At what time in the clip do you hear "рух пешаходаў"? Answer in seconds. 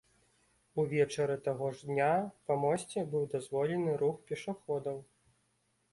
4.03-4.97